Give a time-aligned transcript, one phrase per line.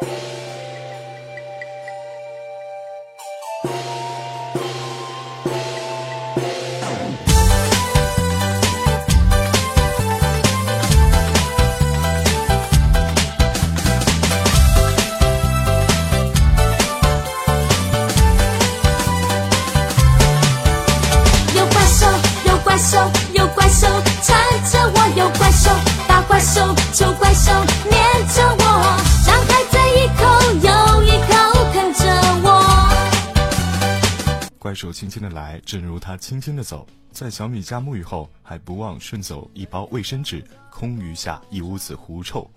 [0.00, 0.27] you
[34.78, 36.86] 手轻轻的来，正如他轻轻的走。
[37.10, 42.48] 在小米家沐浴后，还不忘顺走一包卫生纸，空余下一屋子狐臭，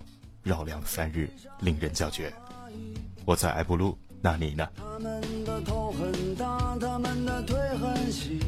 [0.44, 2.32] 绕梁三日，令人叫绝。
[3.24, 4.68] 我在埃布路，那你呢？
[4.76, 8.38] 他们的头很大，他们的腿很细，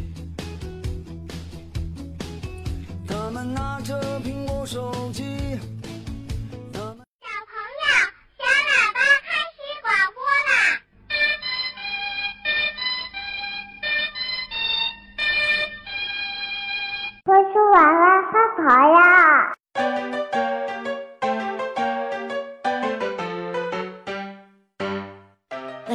[3.09, 5.25] 他们拿着苹果手机。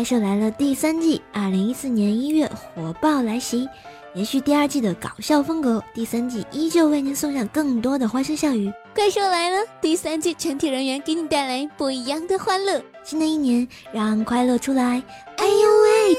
[0.09, 3.69] 怪兽来了第三季，二零一四年一月火爆来袭，
[4.15, 8.73] 延续第二季的搞笑风格，第三季依旧为您送上更多的欢声笑语。
[8.95, 12.81] 怪兽来了第三季，全体人员给你带来不一样的欢乐。
[13.03, 15.03] 新的一年，让快乐出来！
[15.37, 16.15] 哎呦喂，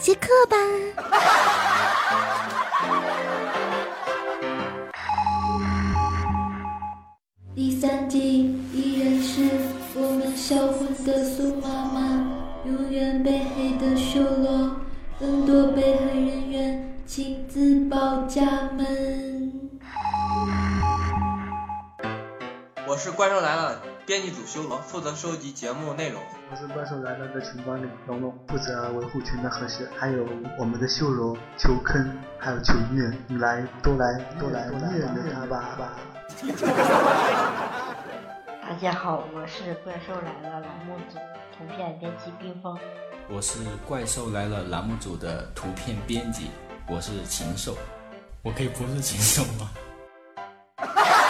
[0.00, 0.56] 接客吧！
[7.54, 9.46] 第三季依然是
[9.94, 11.85] 我们销魂的苏妈妈，
[12.66, 14.72] 永远被黑的修罗，
[15.20, 19.70] 更多被害人员亲自报家门。
[22.88, 26.20] 我是怪兽来了编辑组修罗，负责收集节目内容。
[26.50, 29.86] 我是怪兽来了的群管理龙龙，负责维护群的和谐。
[29.96, 30.26] 还有
[30.58, 35.76] 我们的修罗求坑，还有求虐，你来都来都来虐虐他吧。
[38.60, 41.16] 大家好，我是怪兽来了栏目组
[41.58, 42.76] 图片编辑冰封。
[43.28, 46.50] 我是怪兽来了栏目组的图片编辑，
[46.86, 47.76] 我是禽兽。
[48.42, 49.70] 我可以不是禽兽吗？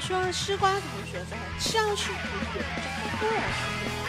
[0.00, 2.18] 说吃瓜同学在教室里
[3.20, 3.32] 这个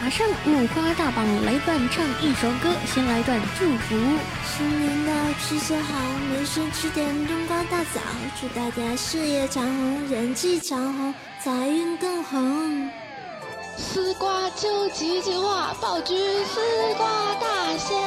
[0.00, 3.96] 马上五花大绑来伴唱一首歌，先来段祝福。
[4.46, 5.92] 新年到，吃些好，
[6.30, 8.00] 没事吃点冬瓜大枣，
[8.40, 12.90] 祝大家事业长虹，人气长虹，财运更红。
[13.76, 16.14] 丝瓜就几句话，爆菊
[16.44, 16.60] 丝
[16.96, 17.98] 瓜大仙，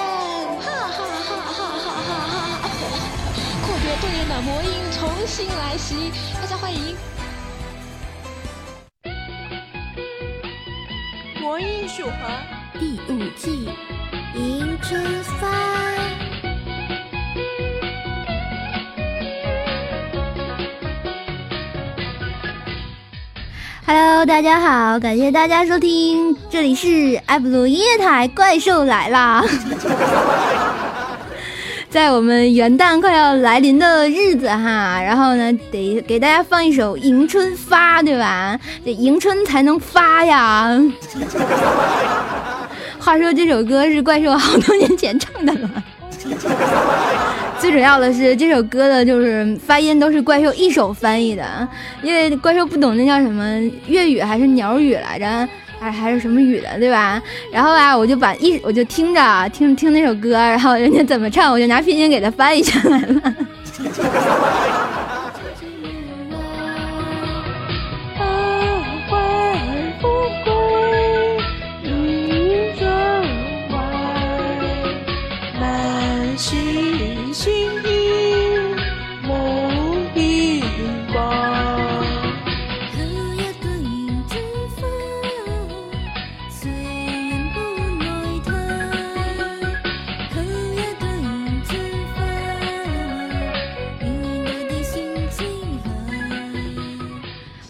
[0.61, 2.69] 哈哈哈哈哈哈哈！
[3.67, 6.11] 阔别多年的魔音重新来袭，
[6.41, 6.95] 大家欢迎。
[11.43, 12.11] 魔音书盒
[12.79, 13.67] 第五季
[14.33, 15.45] 迎春发。
[23.85, 29.43] Hello，大家好，感谢大家收听，这里是艾布鲁音乐台，怪兽来啦！
[31.93, 38.59] 在我们元旦快要来临的日子哈，然后呢，得给大家放一首《迎春发》，对吧？
[38.83, 40.75] 得迎春才能发呀。
[42.97, 45.69] 话说这首歌是怪兽好多年前唱的了。
[47.59, 51.45] 最主要的是这首歌的就是发音都是怪兽一手翻译的，
[52.01, 53.45] 因为怪兽不懂那叫什么
[53.85, 55.47] 粤语还是鸟语来着。
[55.83, 57.21] 还还是什么语的，对吧？
[57.51, 63.21] 然后啊，我就把一我就听着听听那首歌，然后人家怎么唱，我就拿拼音给他翻译下来了。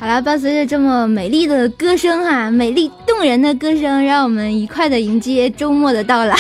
[0.03, 6.35] 好了伴随着这么美丽的歌声哈，美丽动人的歌声，让我们愉快的迎接周末的到来。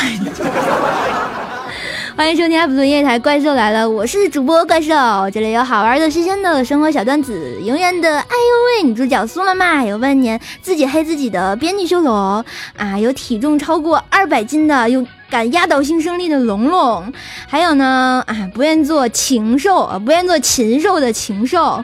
[2.15, 4.93] 欢迎收听 UP 主音乐台，怪兽来了，我是主播怪兽，
[5.31, 12.45] 这里有好玩的、新鲜的生活小段子，永远的哎呦喂，女主角苏妈妈，有万年自己黑自己的编辑修罗
[12.77, 17.11] 啊，有体重超过二百斤的，有敢压倒性胜利的龙龙，
[17.47, 21.83] 还有呢啊，不愿做禽兽啊，不愿做禽兽的禽兽。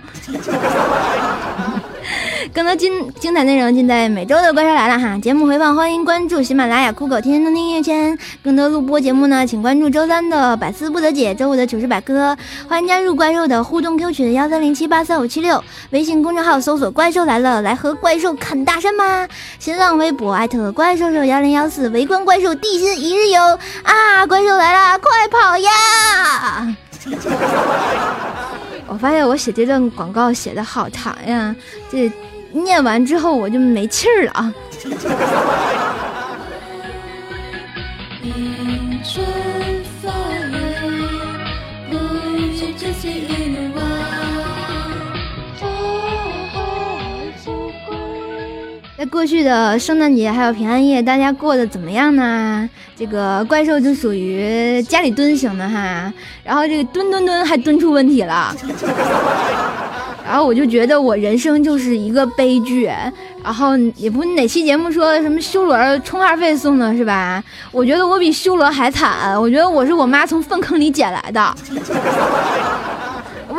[2.54, 5.18] 更多精精彩内容尽在每周的《怪兽来了》哈！
[5.20, 8.18] 节目回放欢迎关注喜马拉雅酷狗天天动听音乐圈。
[8.44, 12.36] 更多录播节目呢，请关注周三的百思不得解，周五的糗事百科。
[12.68, 19.28] 欢迎加入怪兽的互动 Q 群幺三零七八三五七六，微信公众号搜索“怪兽来了”，来和怪兽侃大山吧！
[19.60, 23.42] 新浪微博艾特怪兽手幺零幺四，围观怪兽地心一日游
[23.84, 24.26] 啊！
[24.28, 26.76] 怪兽来了，快跑呀！
[28.92, 31.56] 我发现我写这段广告写的好长呀，
[31.92, 32.12] 这
[32.52, 34.54] 念完之后我就没气儿了啊。
[48.98, 52.70] 在过去的圣诞节还有平安夜，大家过得怎么样呢？
[52.98, 56.12] 这个怪兽就属于家里蹲型的哈，
[56.44, 58.54] 然后这个蹲蹲蹲还蹲出问题了，
[60.30, 62.88] 然后我就觉得我人生就是一个悲剧，
[63.44, 67.44] 然后也不哪期节目说什么修罗充话费送的是吧？
[67.72, 71.56] 我觉得我比修罗还惨，我觉得我是我妈从粪坑里捡来的。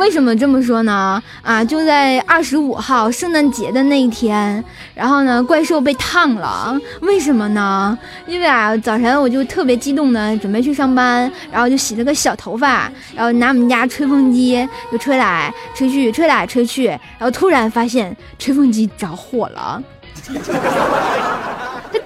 [0.01, 1.21] 为什么这么说呢？
[1.43, 4.61] 啊，就在二十五号圣诞节的那一天，
[4.95, 6.75] 然后呢，怪兽被烫了。
[7.01, 7.95] 为什么呢？
[8.25, 19.83] 因为啊，早晨我就特别激动的准备去上班，然后就洗了个小头发，然后拿我们家吹风机就吹来吹去，吹来吹去，然后突然发现吹风机着火了。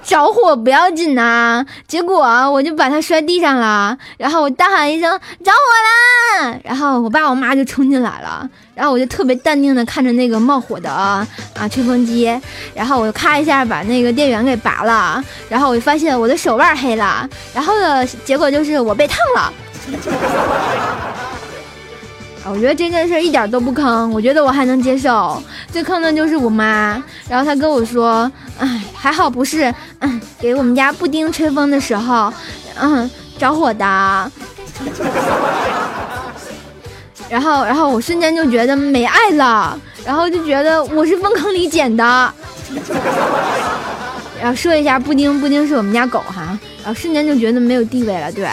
[0.05, 2.21] 着火不要紧呐，结果
[2.51, 5.11] 我就把它摔地上了，然后我大喊一声
[5.43, 11.27] 着火啦，然后我爸我妈就冲进来了，然后我就特别淡定的看着那个冒火的啊
[11.69, 12.29] 吹风机，
[12.75, 19.51] 然后我就咔一下把那个电源给拔了，然后我就发现我的手腕黑了，然后呢结果就是我被烫了。
[22.47, 25.41] 我觉得这件事一点都不坑，我觉得我还能接受。
[25.71, 32.31] 最坑的就是我妈，然后她跟我说：“哎，还好不是，嗯，给我们家布丁吹风的时候，
[32.79, 33.09] 嗯，
[33.39, 33.83] 着火的。”
[37.27, 39.75] 然后，然后我瞬间就觉得没爱了，
[40.05, 42.03] 然后就觉得我是粪坑里捡的。
[44.39, 46.55] 然后说一下，布丁，布丁是我们家狗哈，
[46.85, 48.47] 然后瞬间就觉得没有地位了，对。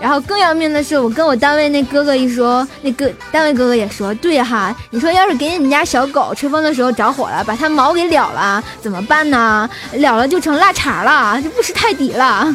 [0.00, 9.70] 然后更要命的是，我跟我单位那哥哥一说，那哥单位哥哥也说，对哈，你说要是给你们家小狗吹风的时候着火了，把它毛给燎了，怎么办呢？
[9.94, 12.54] 燎了就成腊肠了，就不吃泰迪了。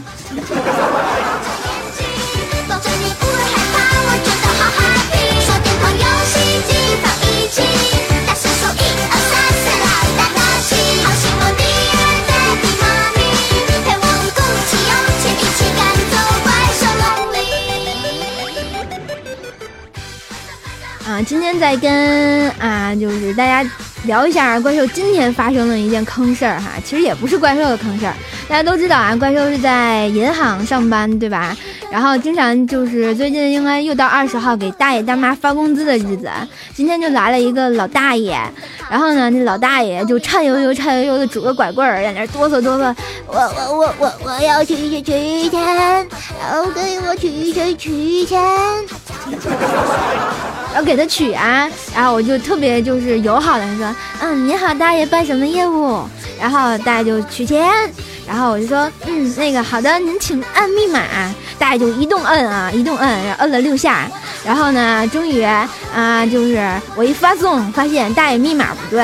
[21.23, 23.69] 今天再跟啊，就是大家
[24.05, 26.71] 聊一下怪兽今天发生的一件坑事儿哈。
[26.83, 28.13] 其实也不是怪兽的坑事儿，
[28.51, 31.55] 大家都知道啊，怪兽是在银行上班，对吧？
[31.89, 36.29] 然后经常就是最近应该又到二十号给大爷大妈发工资的日子，
[36.73, 38.37] 今天就来了一个老大爷，
[38.89, 42.93] 然后呢，那老大爷就颤悠悠、颤悠悠的拄个拐棍儿在那哆嗦哆嗦，
[43.25, 46.05] 我我我我我要取取取钱，
[46.37, 48.37] 然后给我取取取钱。
[50.75, 56.01] 要给他取啊，然后我就特别就是友好的说，嗯，你好，大爷，办什么业务？
[56.37, 57.69] 然后大爷就取钱，
[58.31, 61.01] 然后我就说，嗯，那个好的，您请按密码。
[61.59, 64.09] 大爷就一动摁啊，一动摁，然后摁了六下，
[64.45, 66.57] 然后呢，终于啊，就是
[66.95, 69.01] 我一发送，发现大爷密码不对。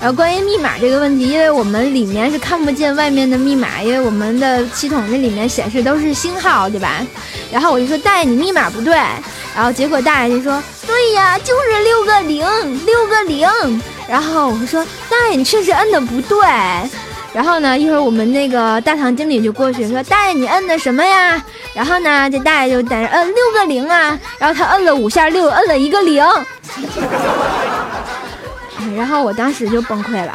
[0.00, 7.06] 然后关于密码这个问题，因为我们里面是看不见外面的密码，因为我们的系统那里面显示都是星号，对吧？
[7.52, 8.94] 然后我就说大爷，你密码不对。
[9.54, 12.44] 然后结果大爷就说，对呀，就是六个零，
[12.84, 13.48] 六个零。
[14.08, 16.38] 然后我说，大爷，你确实摁的不对。
[17.36, 21.44] 然后呢，一会儿我们那个大堂经理就过去说：“大爷，你摁的什么呀？”
[21.76, 24.18] 然后呢，这大爷就在那摁六个零啊。
[24.38, 26.24] 然后他摁了五下六，摁了一个零。
[28.96, 30.32] 然后我当时就崩溃了。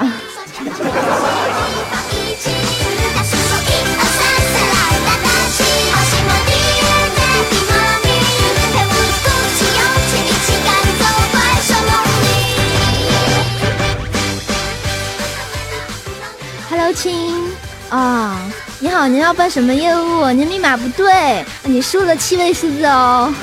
[16.93, 17.51] 亲
[17.89, 18.37] 啊，
[18.79, 20.29] 你好，您要办什么业务？
[20.31, 23.33] 您密码不对，你输了七位数字哦。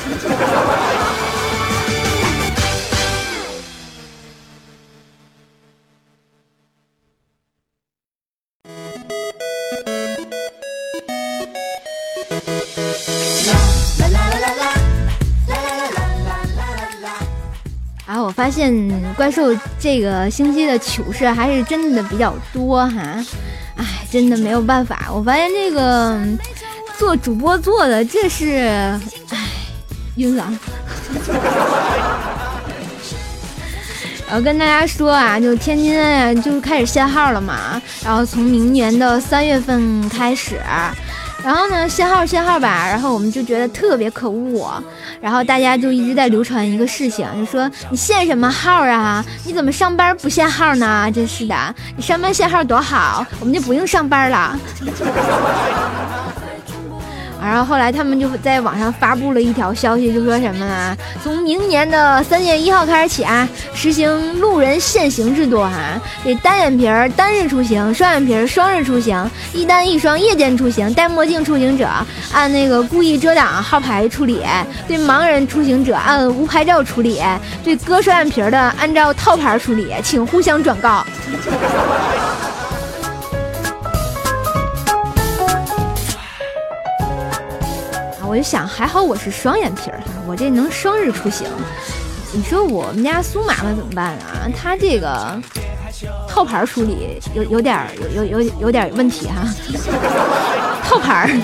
[18.49, 23.23] 发现怪兽这个星期的糗事还是真的比较多哈，
[23.77, 25.11] 哎，真的没有办法。
[25.13, 26.19] 我发现这个
[26.97, 28.57] 做主播做的这是，
[29.29, 29.49] 哎，
[30.17, 30.51] 晕了。
[34.27, 40.59] 然后跟大家说啊，就天津就开始限号了嘛，然后从明年的三月份开始。
[41.49, 44.71] 然后呢，限号限号吧，然后我们就觉得特别可恶，
[45.19, 49.25] 然后大家就一直在流传一个事情，就说你限什么号啊？
[49.47, 51.11] 你怎么上班不限号呢？
[51.11, 54.61] 真是的，你上班限号多好，我们就不用上班了。
[57.41, 60.97] 然后后来他们就在网上发布了一条消息，就说什么呢？
[61.23, 65.71] 从明年的三月一号开始起啊，实行路人限行制度哈。
[66.25, 71.89] 这单眼皮儿单日出行，双眼皮儿双日出行，一单一双夜间出行，戴墨镜出行者
[72.33, 74.45] 按那个故意遮挡号牌处理，
[74.87, 77.23] 对盲人出行者按无牌照处理，
[77.63, 81.07] 对割双眼皮儿的按照套牌处理，请互相转告。
[88.29, 91.47] 我就想，还好我是双眼皮儿，我这能双日出行。
[92.31, 94.45] 你说我们家苏妈妈怎么办啊？
[94.55, 95.41] 她这个
[96.29, 99.49] 套牌处理有有点有有有有点问题哈。
[100.85, 101.41] 套牌。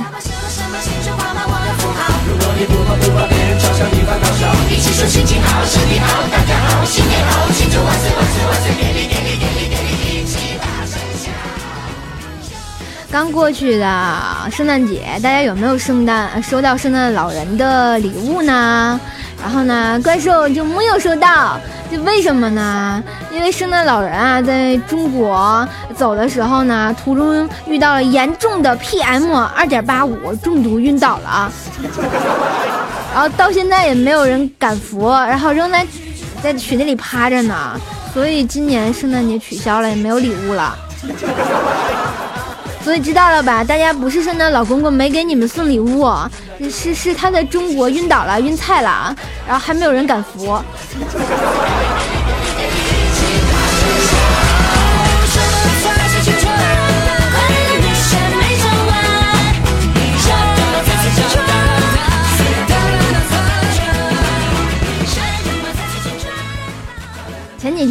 [13.15, 19.01] 刚过去的圣诞节，大家有没有圣诞收到圣诞老人的礼物呢？
[19.41, 21.57] 然后呢，怪兽就没有收到，
[21.93, 23.01] 就为什么呢？
[23.33, 31.53] 因为圣诞老人啊，在中国走的时候呢，途中遇到了严重的 PM 二点八五中毒，晕倒了。
[33.15, 35.87] 然后到现在也没有人敢扶，然后仍在
[36.43, 37.81] 在群里趴着呢。
[38.13, 40.77] 所以今年圣诞节取消了，也没有礼物了。
[42.85, 43.65] 所以知道了吧？
[43.65, 46.07] 大家不是圣诞老公公没给你们送礼物，
[46.71, 49.17] 是是他在中国晕倒了，晕菜了，
[49.49, 50.63] 然后还没有人敢扶。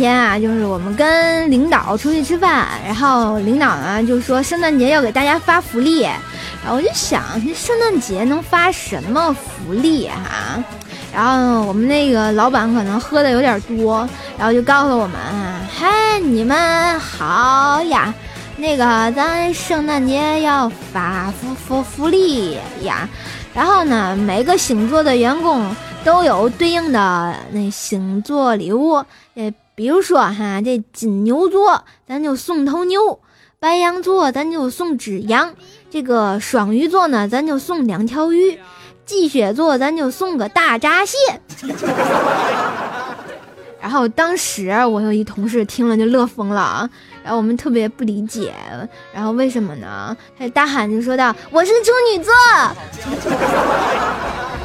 [0.04, 10.62] 天啊，就是我们跟领导出去吃饭，然后领导呢就说圣诞节要给大家发福利，然后我就想这圣诞节能发什么福利哈？
[11.14, 14.06] 然后我们那个老板可能喝的有点多，
[14.38, 15.18] 然后就告诉我们：
[15.74, 18.14] 嗨，你们好呀，
[18.58, 18.84] 那个
[19.14, 23.08] 咱圣诞节要发福福福利呀，
[23.54, 28.96] 然后呢每个星座的员工都有对应的那星座礼物，
[29.36, 29.50] 呃。
[29.76, 33.20] 比如说哈，这金牛座咱就送头牛，
[33.60, 35.54] 白羊座咱就送只羊，
[35.90, 38.60] 这个双鱼座呢咱就送两条鱼，
[39.06, 41.18] 巨蟹座咱就送个大闸蟹。
[43.82, 46.90] 然后当时我有一同事听了就乐疯了啊，
[47.22, 48.54] 然后我们特别不理解，
[49.12, 50.16] 然后为什么呢？
[50.40, 52.32] 他大喊就说道：“我是处女座。”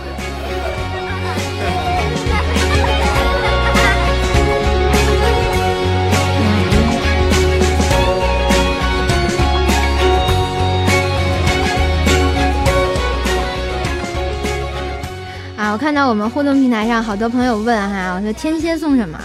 [15.59, 19.19] 啊我看到我们互动平台上好多朋友问哈，我说天蝎送什么？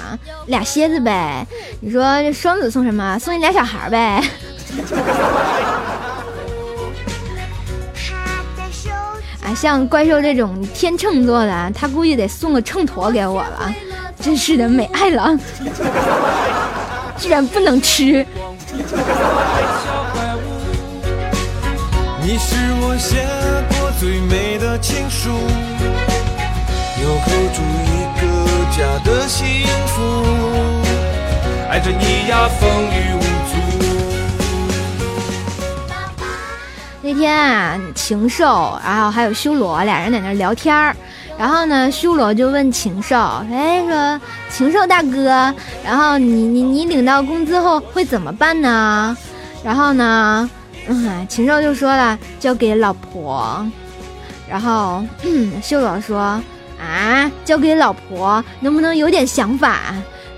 [0.47, 1.45] 俩蝎子呗。
[1.79, 3.19] 你说这双子送什么？
[3.19, 4.17] 送你俩小孩呗。
[9.45, 13.71] 啊，像怪兽这种天秤座的，他估计得送个秤砣给我了。
[14.19, 15.37] 真是的，美爱了，
[17.15, 18.25] 居然不能吃。
[22.23, 23.23] 你是我写
[23.77, 25.29] 过最美的情书。
[27.03, 28.23] 有扣住一个
[28.71, 29.45] 家的幸
[29.87, 30.23] 福，
[31.69, 33.53] 爱着你呀，风雨无阻。
[37.01, 40.95] 那天啊，禽兽，然后还有修罗俩人在那聊天儿，
[41.37, 43.17] 然后呢，修罗就问禽兽
[43.51, 49.17] ：“哎，说禽兽大哥，然后你你你领到工资后会怎么办呢？”
[49.61, 50.49] 然后呢，
[50.87, 53.67] 嗯，禽兽就说了交给老婆，
[54.47, 55.03] 然后
[55.61, 56.41] 修罗说
[56.83, 59.79] 啊，交给老婆能不能有点想法？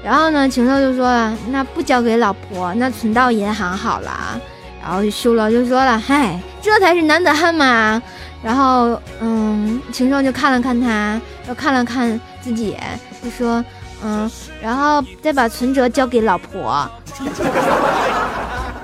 [0.04, 4.40] 然后呢，禽兽就说了，那不交给老婆，那存到银行好了。
[4.80, 8.00] 然后修罗就说了，嗨，这才是男子汉嘛。
[8.44, 12.78] 然后，嗯，禽兽就看了看他，又看了看自己，
[13.24, 13.66] 就说，
[14.04, 14.30] 嗯，
[14.62, 16.88] 然后再把存折交给老婆。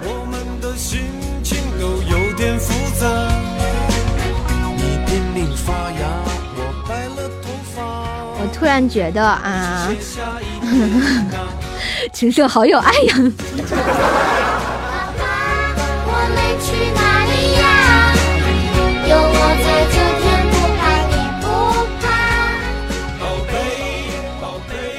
[0.04, 1.02] 我们的心
[1.44, 3.06] 情都有点复杂。
[4.76, 6.01] 你拼命发芽
[8.62, 9.90] 突然觉得啊，
[12.14, 13.16] 情色好有爱呀。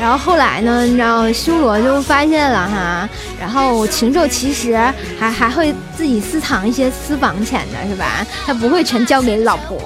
[0.02, 4.76] 然后后来呢，你知道修罗就发现了哈，然后禽兽其实
[5.16, 8.26] 还还会自己私藏一些私房钱的是吧？
[8.44, 9.78] 他不会全交给老婆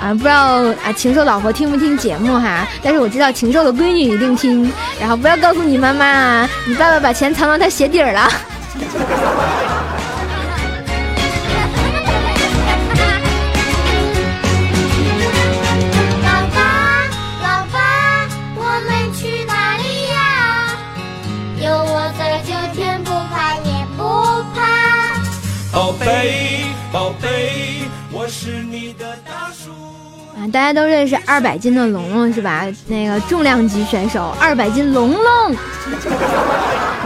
[0.00, 2.66] 啊，不知道啊禽兽老婆听不听节目哈？
[2.82, 8.30] 但是我知道禽兽的闺女一定听，然后不要告诉你妈妈，你爸爸把钱藏到他鞋底儿了。
[30.52, 32.66] 大家都认识二百斤的龙龙是吧？
[32.86, 35.56] 那个重量级选手，二百斤龙龙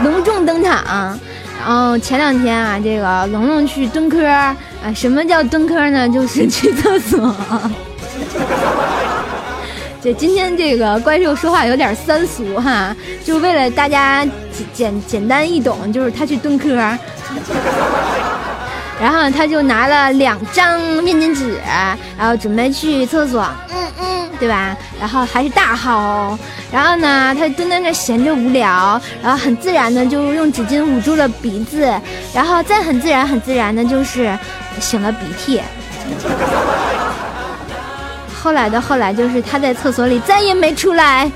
[0.03, 1.17] 隆重登场。
[1.65, 4.55] 然后前两天啊，这个龙龙去蹲坑啊，
[4.93, 6.09] 什么叫蹲坑呢？
[6.09, 7.33] 就是去厕所。
[10.03, 16.77] 这今天这个怪兽说话有点三俗哈，就为了大家简简简单易懂，就是他去蹲坑。
[18.99, 21.59] 然后他就拿了两张面巾纸，
[22.17, 24.75] 然后准备去厕所，嗯嗯，对吧？
[24.99, 26.39] 然后还是大号哦。
[26.71, 31.87] 然后呢，他蹲在那闲着无聊，然后很自然的就用纸巾捂住了鼻子，
[32.33, 34.37] 然后再很自然很自然的就是
[34.81, 35.61] 擤了鼻涕。
[38.41, 41.29] 后来的后来就是他在厕所里再也没出来。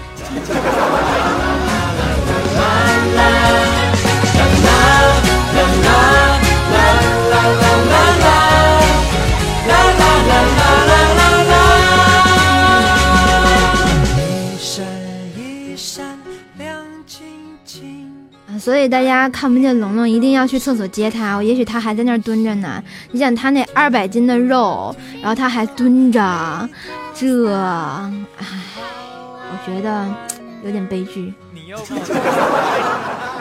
[18.61, 21.41] 所以大家看不见龙龙，一定要去厕所接他。
[21.41, 22.79] 也许他还在那儿蹲着呢。
[23.11, 26.69] 你想他那二百斤的肉，然后他还蹲着，
[27.15, 28.11] 这，唉，
[29.49, 30.07] 我觉得
[30.63, 31.33] 有点悲剧。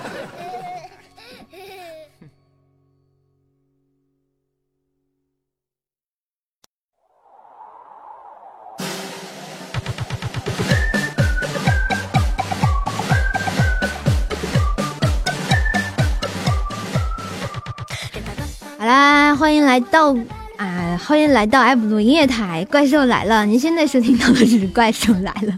[18.90, 20.12] 啊欢迎来到
[20.56, 21.00] 啊！
[21.06, 23.46] 欢迎来到埃普鲁音乐台，怪兽来了！
[23.46, 25.54] 您现在收听到的是《怪兽来了》，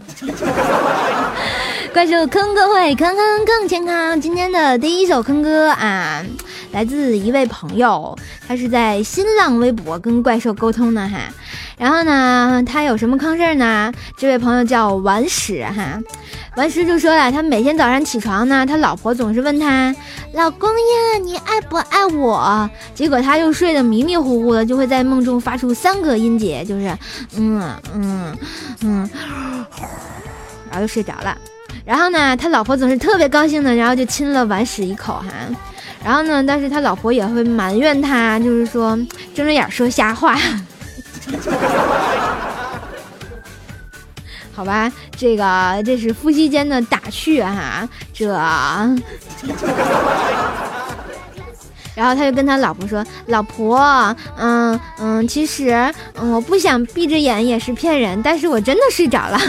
[1.91, 4.21] 怪兽坑歌会，坑坑更健康。
[4.21, 6.23] 今天的第一首坑歌啊，
[6.73, 11.19] 来自一位朋友，他是在新浪微博跟怪兽沟通的哈。
[11.77, 13.93] 然后呢，他有什么坑事儿呢？
[14.17, 16.01] 这位朋友叫顽石哈。
[16.55, 19.95] 完事就说了，他每天早上起床呢，他老婆总是问他
[20.33, 26.97] ：“老公呀，你爱不爱我？”结果他又睡得迷迷糊糊的，就会在梦中发出三个音节，就是
[27.37, 27.61] 嗯
[27.93, 28.37] 嗯
[28.81, 29.09] 嗯，
[30.71, 31.37] 然后就睡着了。
[31.85, 35.29] 然后呢，他老婆总是特别高兴的，然后就亲了完屎一口哈。
[36.03, 38.97] 然后呢，但是他老婆也会埋怨他，就是说
[39.33, 40.37] 睁着眼说瞎话。
[44.55, 48.27] 好吧，这个这是夫妻间的打趣哈，这，
[51.95, 53.79] 然后他就跟他老婆说：“老婆，
[54.37, 59.39] 嗯嗯，其实我不想闭着眼也是骗人，但是我真的睡着了。”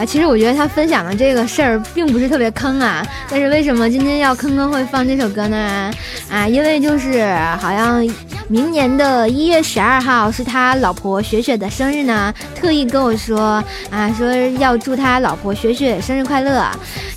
[0.00, 5.92] 啊，其实我觉得他分享的这个事儿并不是特别坑啊，但是为什么今天要坑坑会放这首歌呢？
[6.30, 7.22] 啊，因为就是
[7.60, 8.02] 好像
[8.48, 16.66] 明年的一月十二号是他老婆雪雪的生日呢，特意跟我说啊，说要祝他老婆雪雪生日快乐。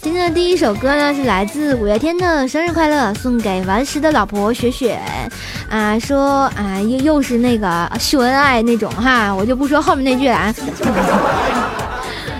[0.02, 5.00] 今天的第一首歌呢是来自五月天的《生日快乐》，送给顽石的老婆雪雪。
[5.69, 10.54] 啊，说啊，又又是那个秀恩爱那种哈，我就不说后面那句了啊。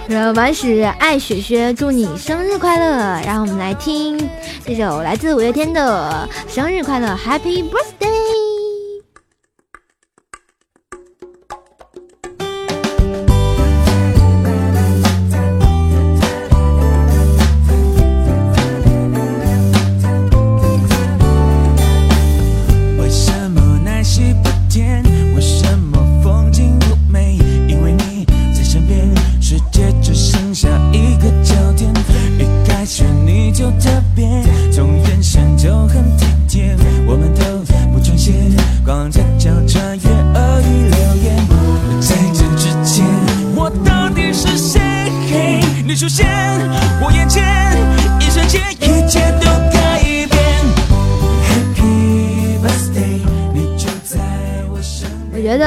[0.10, 3.22] 说顽石爱雪雪，祝你生日快乐！
[3.26, 4.18] 然后我们来听
[4.66, 8.43] 这首来自五月天的《生日快乐》，Happy Birthday。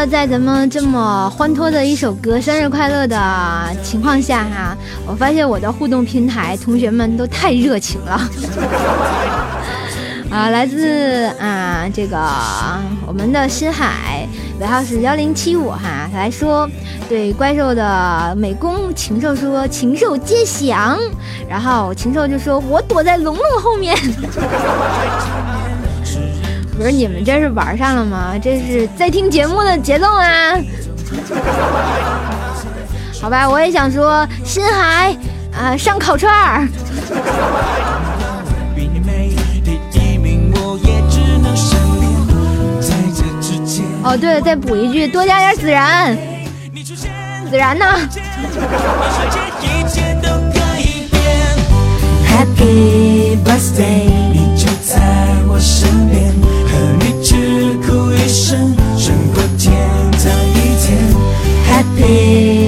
[0.08, 8.20] 在咱们这么欢脱的一首歌《生日快乐》的情况下哈，我发现我的互动平台同学们都太热情了。
[10.30, 12.18] 啊，来自啊这个
[13.06, 14.26] 我们的深海
[14.60, 16.68] 尾号是幺零七五哈，来说
[17.08, 20.98] 对怪兽的美工禽兽说禽兽皆降，
[21.48, 23.96] 然后禽兽就说我躲在龙龙后面。
[26.76, 28.34] 不是你们这是玩上了吗？
[28.40, 30.52] 这是在听节目的节奏啊！
[33.20, 35.16] 好吧，我也想说深海
[35.58, 36.68] 啊，上烤串儿。
[44.04, 46.16] 哦，对了，再补一句，多加点孜然。
[47.50, 47.84] 孜然呢
[52.28, 55.00] ？Happy birthday，你就在
[55.48, 56.32] 我身边。
[58.28, 58.74] 生
[59.32, 59.72] 过天
[60.12, 60.98] 堂一天
[61.68, 62.65] ，Happy。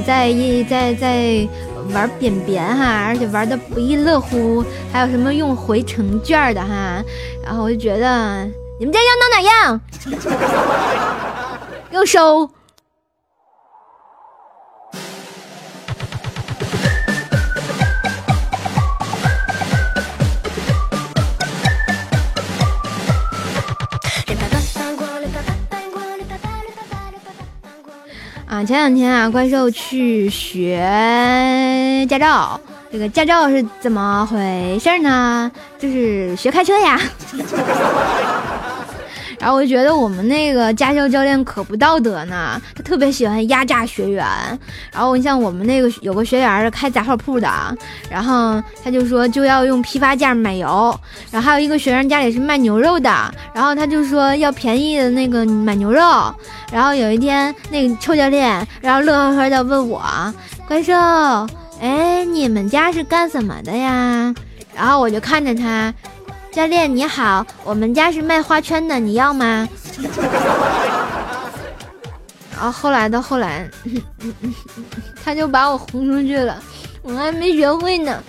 [0.00, 1.46] 在一在在
[1.92, 7.02] 玩扁扁哈，而且玩的不亦乐乎，还有什么用回城券的哈，
[7.44, 8.44] 然后我就觉得
[8.78, 9.80] 你们家要闹哪样，
[11.90, 12.48] 给我收。
[28.66, 32.58] 前两天啊，怪兽去学驾照，
[32.90, 35.50] 这个驾照是怎么回事呢？
[35.78, 36.98] 就是学开车呀。
[39.38, 44.24] 然后我就觉得我们那个驾校教练可不道德呢，他特别喜欢压榨学员。
[44.92, 47.48] 然后你像我们那个有个学员是开杂货铺的，
[48.10, 50.98] 然后他就说就要用批发价买油。
[51.30, 53.10] 然后还有一个学员家里是卖牛肉的，
[53.54, 56.00] 然后他就说要便宜的那个买牛肉。
[56.72, 60.02] 然后有一天那个臭教练，然后乐呵呵的问我，
[60.66, 60.92] 怪兽，
[61.80, 64.34] 哎，你们家是干什么的呀？
[64.74, 65.92] 然后我就看着他。
[66.54, 69.68] 教练你好，我们家是卖花圈的，你要吗？
[72.52, 73.68] 然 后后来的后来，
[75.24, 76.56] 他就把我轰出去了，
[77.02, 78.22] 我还没学会呢。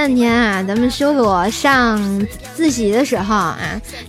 [0.00, 3.58] 两天啊，咱们修罗上自习的时候啊，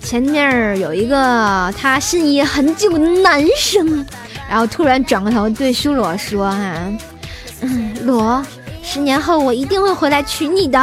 [0.01, 4.05] 前面有一个他心仪很久的男生，
[4.49, 6.75] 然后突然转过头对修罗说：“哈，
[7.59, 8.41] 嗯，罗，
[8.81, 10.79] 十年后我一定会回来娶你的。”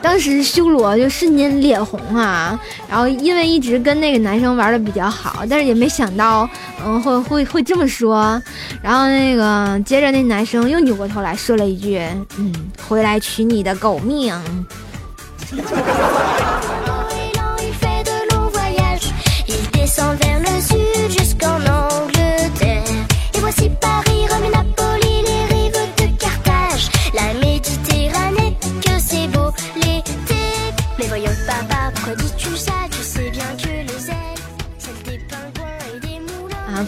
[0.00, 2.58] 当时修罗就瞬间脸红啊，
[2.88, 6.48] 然后因为一直跟那个男生玩的比较好，但是也没想到，
[6.84, 8.40] 嗯，会会会这么说。
[8.82, 12.00] 然后那个接着那男生又扭过头来说了一句
[12.38, 12.52] ：“嗯，
[12.88, 14.34] 回来取你的狗命。”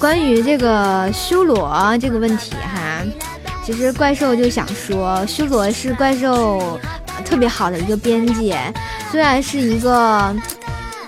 [0.00, 3.02] 关于这个修罗这个问题哈，
[3.62, 6.80] 其实怪兽就想说，修罗是怪兽
[7.22, 8.56] 特别好的一个编辑，
[9.10, 10.34] 虽然是一个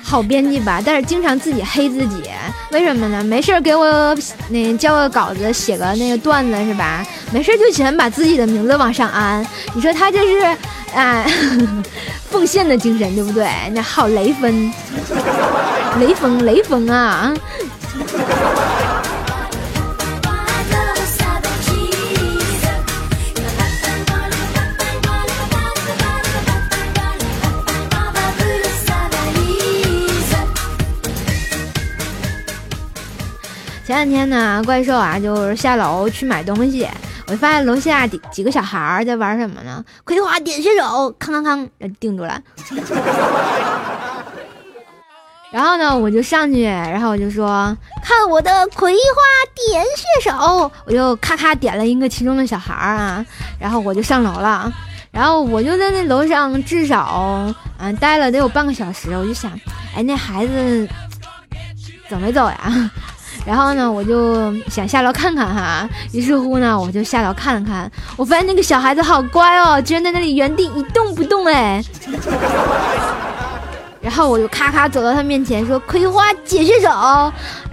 [0.02, 2.24] 好编辑吧，但是经常自己黑自己，
[2.70, 3.24] 为什么呢？
[3.24, 4.14] 没事给我
[4.50, 7.02] 那交个稿子，写个那个段子是吧？
[7.33, 10.59] 没事就喜欢把自己的名字往上安，你说他这是
[10.92, 11.26] 哎
[12.31, 13.48] 奉献的精神对不对？
[13.72, 14.70] 那好雷锋，
[15.98, 17.33] 雷锋，雷锋啊！
[33.92, 36.88] 前两天呢，怪兽啊，就是下楼去买东西，
[37.26, 39.85] 我就发现楼下几几个小孩儿在玩什么呢？
[40.02, 41.68] 葵花点穴手，康康康，
[42.00, 42.40] 定住了。
[45.52, 48.98] 然后呢，我就上去，然后我就说：“看我的葵花
[49.68, 53.22] 点穴手！”我就咔咔点了一个其中的小孩儿啊，
[53.59, 54.72] 然后我就上楼了。
[55.11, 59.52] 然后我就在那楼上至少嗯待了得有半个小时，我就想，
[59.94, 60.88] 哎，那孩子
[62.09, 62.90] 走没走呀？
[63.44, 65.88] 然后呢，我就想下楼看看哈。
[66.12, 71.83] 于是乎呢，我就下楼看了看，我发现那个小孩子好乖哦，居然在那里原地一动不动哎。
[74.00, 76.88] 然后我就咔咔走到他面前说：“葵花解穴手。”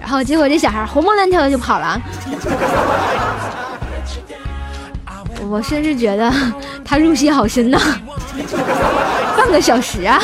[0.00, 2.00] 然后结果这小孩活蹦乱跳的就跑了。
[5.48, 6.32] 我甚至觉得
[6.84, 7.78] 他入戏好深呐，
[9.36, 10.20] 半个小时啊。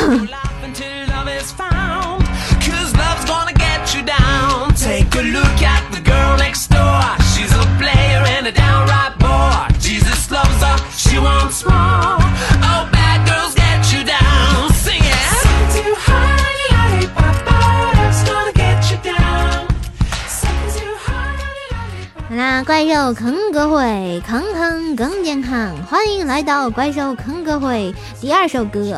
[5.17, 7.01] could look at the girl next door.
[7.33, 9.67] She's a player and a downright bore.
[9.81, 12.21] Jesus loves her, she wants more.
[12.69, 12.96] Oh,
[22.37, 28.95] 那怪兽坑歌会，坑坑更健康，欢迎来到怪兽坑歌会第二首歌。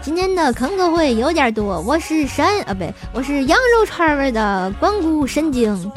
[0.00, 5.92] 今天的坑歌会有点多，我是神啊，不对，我是羊肉串味的关谷神经。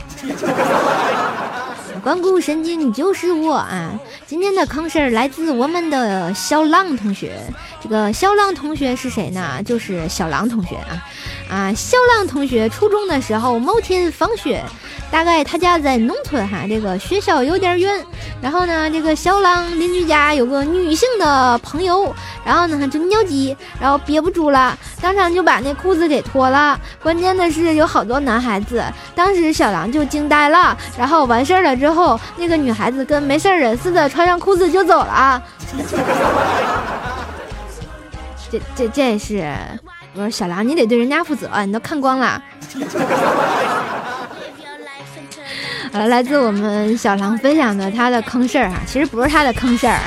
[2.04, 3.92] 关谷神经就是我啊！
[4.26, 7.38] 今天的坑事儿来自我们的小狼同学。
[7.80, 9.62] 这个小狼同学是谁呢？
[9.64, 10.98] 就是小狼同学啊！
[11.48, 14.64] 啊，小狼同学初中的时候，某天放学。
[15.12, 18.04] 大概他家在农村哈，这个学校有点远。
[18.42, 26.80] 然后呢，这个小狼邻居家有个女性的朋友，然后呢就尿急，然后憋不住了，当场就把那裤子给脱了。
[27.04, 28.82] 关键的是有好多男孩子，
[29.14, 30.76] 当时小狼就惊呆了。
[30.98, 35.41] 然后完事儿了之后，后那个女孩子跟没事人似的穿上裤子就走了。
[38.49, 39.56] 这这这是，
[40.13, 42.41] 我说小狼，你得对人家负责，你都看光了。
[45.93, 49.99] 呃，来自我们小狼分享的他的坑事儿哈，其实不是他的坑事儿，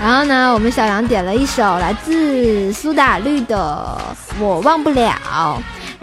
[0.00, 3.96] 然后呢，我们小狼点了一首来自苏打绿的
[4.42, 5.12] 《我忘不了》。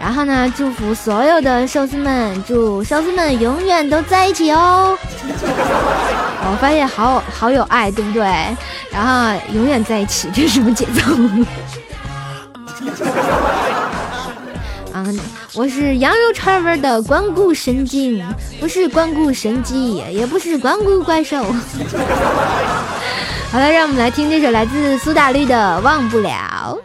[0.00, 4.96] 然后呢，祝福所有的寿司们，祝寿司们永远都在一起哦。
[6.42, 8.22] 我发现好好有爱，对不对？
[8.90, 11.02] 然后永远在一起，这是什么节奏？
[14.96, 15.04] 啊，
[15.54, 18.26] 我是羊肉串味的关谷神经，
[18.58, 21.44] 不是关谷神机，也不是关谷怪兽。
[23.52, 26.78] 好了，让我们来听这首来自苏打绿的《忘不了》。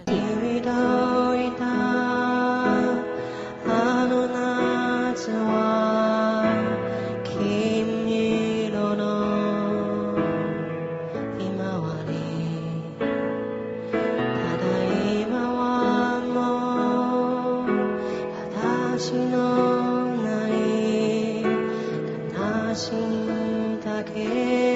[24.13, 24.74] 瞬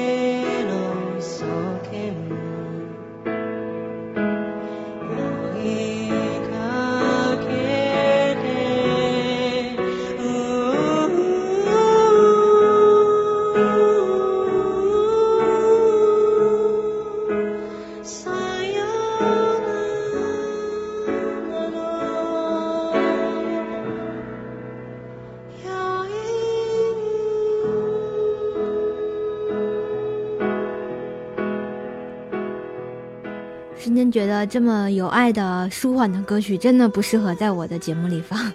[34.45, 38.39] 这么有爱的舒缓的歌曲真的不适合在我的节目里放。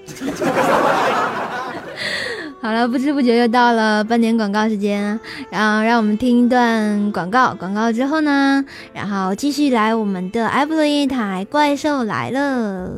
[2.63, 5.21] 好了，不知不觉又到了半点广告时间，
[5.51, 7.55] 然后让我们听一段广告。
[7.55, 12.91] 广告之后呢，然后继续来我们的埃布罗一台怪兽来了。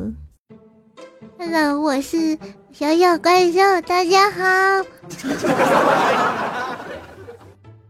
[1.37, 2.37] Hello，我是
[2.71, 4.39] 小小怪兽，大家好。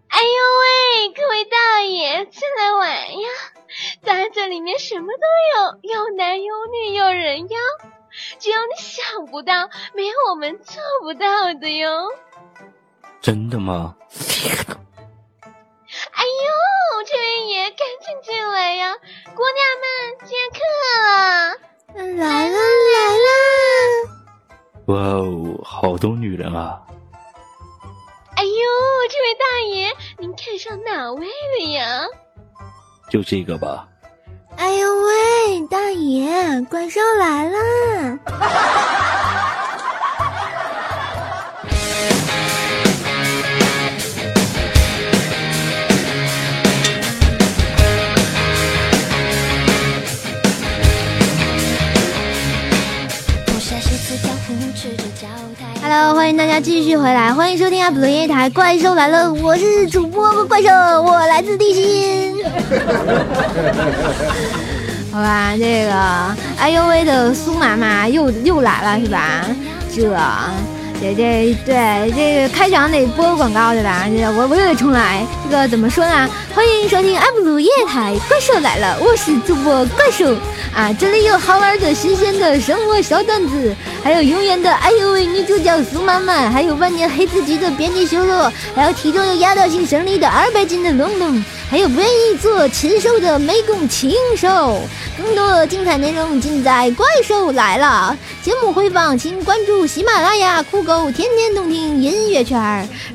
[0.10, 3.28] 哎呦喂，各位大爷，进来玩呀！
[4.08, 7.58] 咱这里面什么都有，有男有女有人妖，
[8.39, 12.10] 只有你想不到，没有我们做不到的哟。
[13.20, 13.98] 真的吗？
[16.13, 18.96] 哎呦，这位爷，赶紧进来呀！
[19.36, 21.58] 姑娘们接客了，
[22.15, 23.30] 来了来了！
[24.86, 26.82] 哇哦，好多女人啊！
[28.38, 28.50] 哎呦，
[29.10, 32.08] 这位大爷，您看上哪位了呀？
[33.12, 33.86] 就这个吧。
[34.58, 36.28] 哎呦喂，大爷，
[36.67, 37.58] 怪兽来了
[55.84, 62.27] ！Hello，欢迎大家继续回来，欢迎收听阿布罗夜台《怪兽来了》，我是主播怪兽，我来自地心。
[65.12, 69.45] 好吧，这个哎呦喂的苏妈妈又又来了是吧？
[71.00, 74.06] 这这这对这个开场得播个广告对吧？
[74.10, 76.30] 这我我又得重来，这个怎么说呢？
[76.54, 80.36] 欢迎收听阿布鲁夜台《怪兽来了》，我是主播怪兽
[80.76, 80.92] 啊！
[81.00, 91.42] 这里有好玩的新鲜的生活小段子，还有永远的哎呦喂女主角苏妈妈，还有万年黑自己的编辑修罗，还有体重有压倒性胜利的二百斤的龙龙。
[91.70, 94.82] 还有不愿意做禽兽的美工禽兽，
[95.18, 102.58] 更多精彩内容尽在《怪兽来了》节目回放，请关注喜马拉雅酷狗天天动听音乐圈。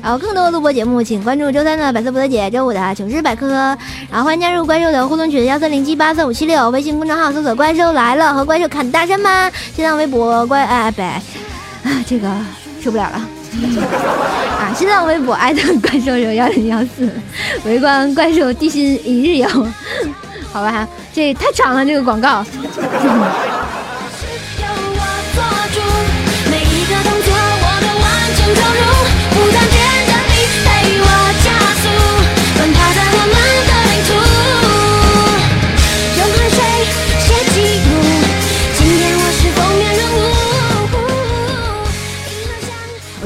[0.03, 3.77] 然后更多录播节目，请关注周三的百思不得解，周五的糗事百科。
[4.09, 9.51] 然后欢迎加入怪兽的互动群幺三零七八三五七六，微信公众号搜索“怪兽来了”和“怪兽侃大山”吧。
[9.75, 11.01] 新浪微博怪哎不，
[11.87, 12.29] 啊这个
[12.81, 13.21] 受不了了。
[14.57, 14.73] 啊！
[14.75, 17.07] 新浪微博艾特怪兽有幺零幺四，
[17.65, 19.47] 围观怪兽地心一日游，
[20.51, 20.87] 好吧？
[21.13, 22.43] 这太长了，这个广告。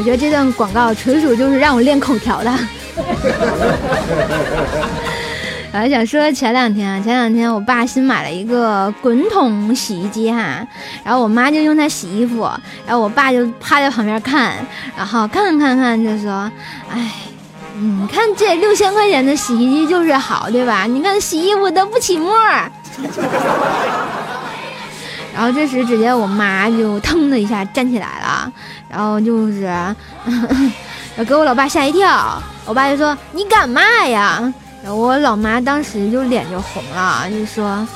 [0.07, 2.49] 觉得这段广告纯属就是让我练口条的。
[5.73, 10.65] 我还想说前两天啊，前两天我爸新买了一个滚筒洗衣机哈，
[11.03, 12.49] 然后我妈就用它洗衣服，
[12.85, 14.53] 然后我爸就趴在旁边看，
[14.95, 16.49] 然后看看看就说
[16.89, 17.11] ：“哎，
[17.77, 20.85] 你看这六千块钱的洗衣机就是好，对吧？
[20.85, 22.33] 你看洗衣服都不起沫。”
[25.37, 28.51] 然后这时，只见我妈就腾的一下站起来了，
[28.89, 29.71] 然后就是
[31.27, 32.41] 给我老爸吓一跳。
[32.65, 34.51] 我爸就说：“你干嘛呀？”
[34.83, 37.87] 我老妈当时就脸就红了，就说：“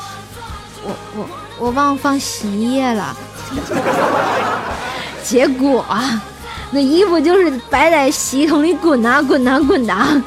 [0.85, 3.17] 我我我忘放洗衣液了。
[5.25, 5.83] ”结果
[6.69, 10.21] 那衣服就是摆在洗衣桶里滚呐滚呐滚呐。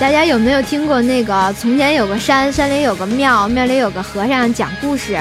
[0.00, 5.18] 大家有没有听过那个从前有个山，山里有个庙，庙里有个和尚讲故事？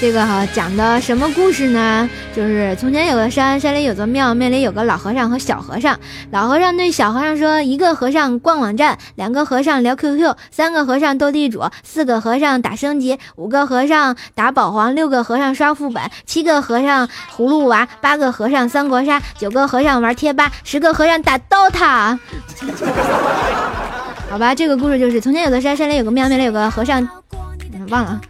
[0.00, 2.08] 这个讲的什么故事呢？
[2.34, 5.98] 就是从前有个山，山里有座庙，庙里有个老和尚和小和尚。
[6.32, 22.18] 老和尚对小和尚说：“一个和尚逛网站，两个和尚聊 QQ，三个和尚斗地主，四个和尚打升级，五个和尚打宝皇，六个和尚刷副本，七个和尚葫芦娃，八个和尚三国杀，九个和尚玩贴吧，十个和尚打 DOTA。”
[24.28, 27.06] 好吧，这个故事就是从前有个山，山里有个庙，庙里有个和尚，
[27.88, 28.20] 忘了。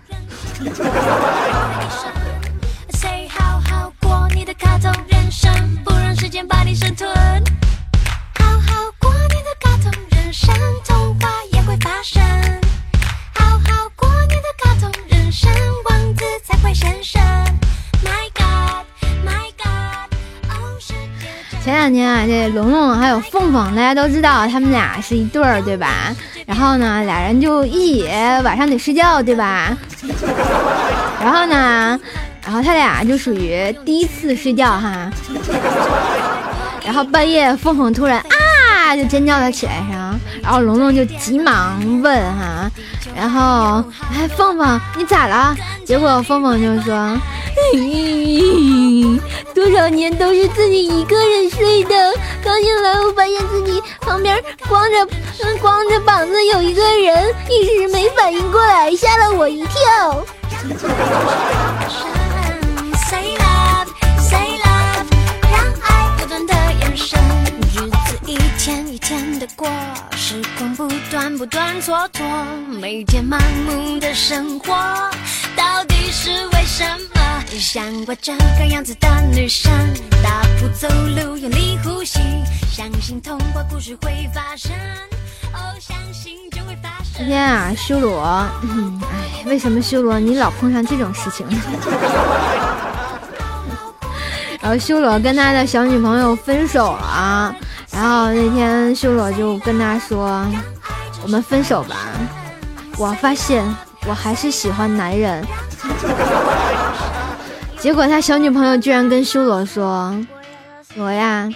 [21.96, 26.14] 前两天啊，这龙龙还有凤凤，大家都知道他们俩是一对儿，对吧？
[26.44, 28.06] 然后呢，俩人就一起
[28.44, 29.74] 晚上得睡觉，对吧？
[31.18, 31.98] 然后呢，
[32.44, 35.10] 然后他俩就属于第一次睡觉哈。
[36.84, 38.24] 然后半夜凤凤突然啊
[38.94, 42.70] 就尖叫了起来，上，然后龙龙就急忙问哈，
[43.16, 43.82] 然后
[44.14, 45.56] 哎凤凤你咋了？
[45.84, 47.18] 结果凤凤就说。
[49.54, 52.12] 多少年都是自己一个人睡的，
[52.44, 55.08] 刚醒来我发现自己旁边光着
[55.58, 60.24] 光着膀子有一个人，一时没反应过来，吓了我一跳。
[68.26, 69.68] 一天一天的过，
[70.16, 72.24] 时光不断不断蹉跎，
[72.80, 74.74] 每天盲目的生活，
[75.54, 77.44] 到底是为什么？
[77.56, 79.72] 像我这个样子的女生，
[80.24, 82.18] 大步走路，用力呼吸，
[82.68, 84.72] 相信童话故事会发生。
[85.54, 87.18] 哦，相信就会发生。
[87.18, 91.46] 今天啊，修罗，哎，为什么修罗你老碰上这种事情？
[94.60, 97.54] 然后修罗跟他的小女朋友分手了。
[97.92, 100.46] 然后那天修罗就跟他说
[101.22, 101.96] ：“我们分手吧，
[102.98, 103.64] 我发现
[104.06, 105.44] 我还是喜欢男人。
[107.78, 110.14] ”结果他小女朋友居然跟修罗说
[110.96, 111.48] ：“罗呀，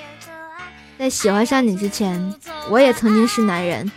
[0.98, 2.34] 在喜欢上你之前，
[2.70, 3.90] 我也曾经是男人。”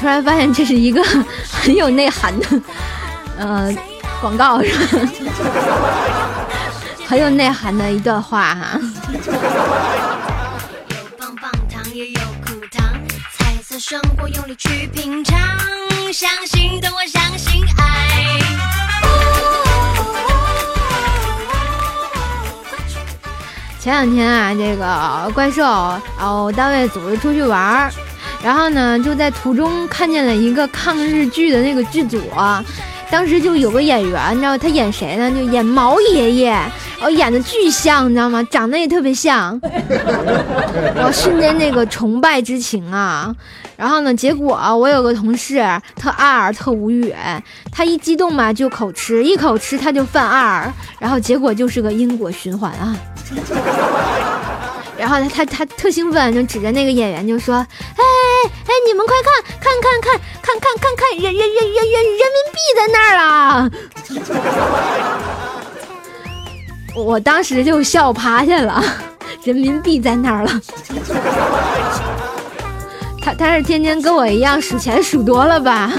[0.00, 1.04] 突然发现这是一个
[1.52, 2.46] 很有内涵的，
[3.38, 3.70] 呃，
[4.20, 5.08] 广告是吧？
[7.06, 8.80] 很有内涵的一段话哈。
[23.78, 25.62] 前两天啊，这个怪兽，
[26.18, 27.92] 然后单位组织出去玩儿。
[28.42, 32.18] 然后呢，就在途中看见了一个抗日剧的那个剧组，
[33.10, 35.30] 当时就有个演员，你知道他演谁呢？
[35.30, 36.56] 就演毛爷爷，
[37.02, 38.42] 哦，演的巨像，你知道吗？
[38.44, 39.60] 长得也特别像，
[40.94, 43.34] 然后瞬间那个崇拜之情啊！
[43.76, 45.62] 然后呢，结果我有个同事
[45.96, 47.12] 特二，特无语，
[47.72, 52.96] 他一激动嘛就口吃，一口吃他就犯二，然后结果就是个因果循环啊！
[55.00, 63.70] 然后他他他特兴奋，就指着那个演员就说：“哎哎，你们快看看看看看看看看人人人人人人民币在那儿了！”
[67.02, 68.84] 我当时就笑趴下了，
[69.42, 70.60] 人民币在那儿了。
[73.22, 75.90] 他他是天天跟我一样数钱数多了吧？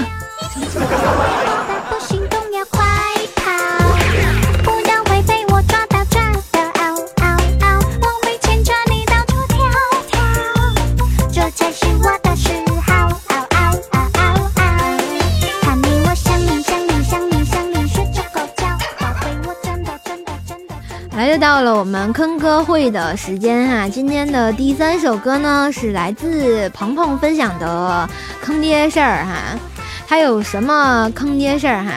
[21.42, 28.08] 到了我们坑歌会的时间哈，今天的第三首歌呢是来自鹏鹏分享的
[28.40, 29.58] 坑爹事儿哈，
[30.06, 31.90] 他有什么坑爹事儿哈？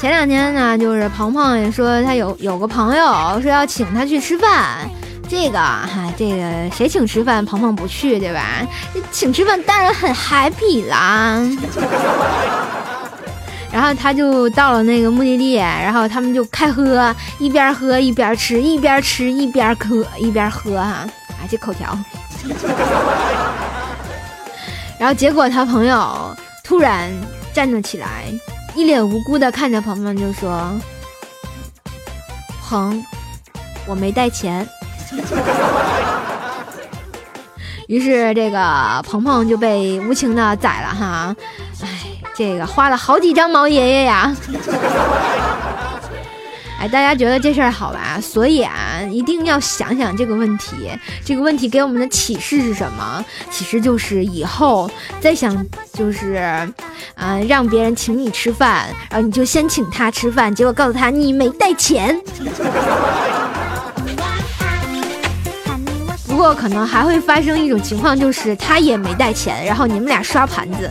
[0.00, 4.88] 前两天呢，就是鹏鹏也说他有有个朋友说要请他去吃饭，
[5.28, 8.66] 这个哈，这个谁请吃饭，鹏鹏不去对吧？
[9.12, 11.38] 请吃饭当然很 happy 啦。
[13.74, 21.98] 然后他就到了那个目的地，然后他们就开喝，一边喝一边吃，一边吃一边喝一边喝哈，啊这口条。
[24.96, 27.10] 然后结果他朋友突然
[27.52, 28.26] 站了起来，
[28.76, 30.70] 一脸无辜的看着鹏鹏就说
[32.62, 33.04] ：“鹏，
[33.86, 34.64] 我没带钱。”
[37.88, 41.34] 于是这个鹏鹏就被无情的宰了哈，
[41.82, 41.88] 哎。
[42.36, 44.34] 这个花了好几张毛爷爷呀！
[46.80, 48.18] 哎，大家觉得这事儿好吧？
[48.20, 50.90] 所以啊，一定要想想这个问题。
[51.24, 53.24] 这个问题给我们的启示是什么？
[53.50, 56.68] 启示就是以后再想就是，
[57.14, 62.20] 嗯，让别人请你吃饭，然后你就先请他吃饭，结果告诉他你没带钱。
[66.44, 70.90] 过可能还会发生一种情况，就是他也没带钱，然后你们俩刷盘子。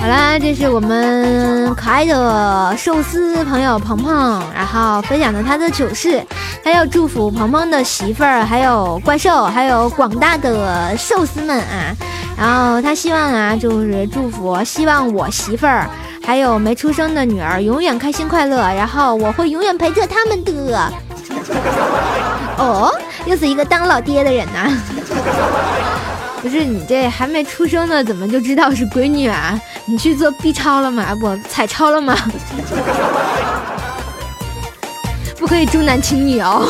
[0.00, 6.20] 好啦，这是我们可爱的寿司朋友鹏鹏，然后分享的他的糗事，
[6.64, 11.94] 他要祝福鹏鹏的媳妇儿，还有怪兽，还有广大的寿司们啊。
[12.36, 15.88] 然后他希望啊，就是祝福，希望我媳妇儿
[16.24, 20.92] 还有没出生的女儿永远开心快乐，然后我会永远陪着他们的。
[22.56, 22.92] 哦，
[23.26, 24.70] 又是一个当老爹的人呐！
[26.42, 29.58] 不是你这还没出生呢，怎么就知道是闺女啊？
[29.86, 31.14] 你去做 B 超了吗？
[31.14, 32.16] 不，彩超了吗？
[35.38, 36.66] 不可以重男轻女哦。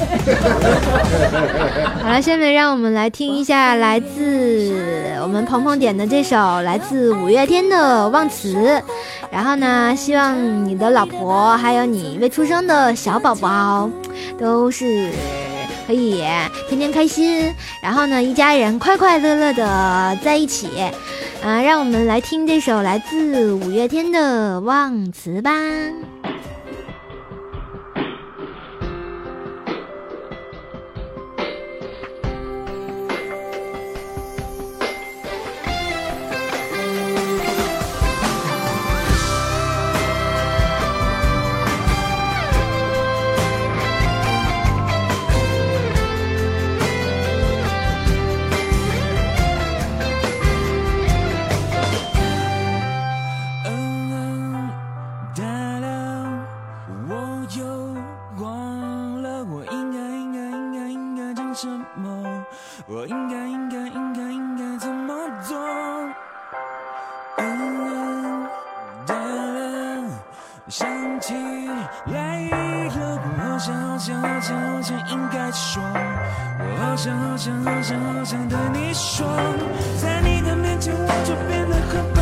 [2.02, 4.74] 好了，下面让我们来听一下来自
[5.22, 8.54] 我们鹏鹏点的这首来自五月天的《忘词》。
[9.30, 13.88] 然后呢，希望你的老婆还有你未出生的小宝宝
[14.38, 15.10] 都是
[15.86, 16.22] 可以
[16.68, 17.52] 天天开心。
[17.82, 20.68] 然后呢，一家人快快乐乐的在一起。
[21.42, 25.52] 啊，让我们来听这首来自五月天的《忘词》吧。
[70.70, 70.88] 想
[71.20, 71.34] 起
[72.06, 79.26] 来了我好想好想好想好想应该说我好想好想好想好想对你说
[80.00, 82.19] 在你的面前我就变得很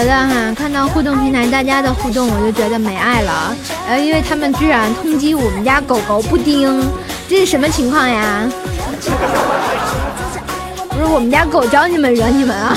[0.00, 3.54] 觉得哈，看到互动平台大家的互动，我就觉得没爱了。
[3.86, 6.82] 呃，因为他们居然通缉我们家狗狗布丁，
[7.28, 8.48] 这是什么情况呀？
[10.88, 12.74] 不是我们家狗招你们惹你们啊？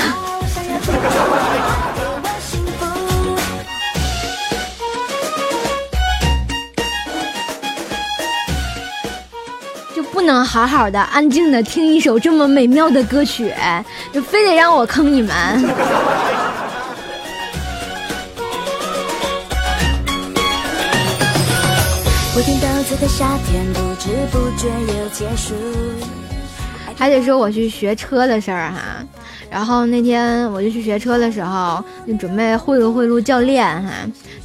[9.96, 13.54] 就不能好好的、安静的听一首这么美妙的歌曲，
[14.12, 15.34] 就非得让我坑你们？
[22.34, 25.54] 不停等待的夏天，不知不觉又结束。
[26.96, 29.06] 还得说我去学车的事儿哈，
[29.52, 33.92] 然后那天我就去学车的时候，就准备贿赂贿赂教练哈，